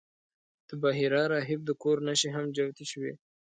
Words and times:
د 0.67 0.69
بحیرا 0.81 1.23
راهب 1.33 1.59
د 1.65 1.71
کور 1.81 1.97
نښې 2.07 2.29
هم 2.35 2.45
جوتې 2.55 2.85
شوې. 2.91 3.13